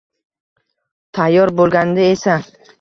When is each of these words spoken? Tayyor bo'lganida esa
Tayyor 1.19 1.55
bo'lganida 1.61 2.11
esa 2.19 2.43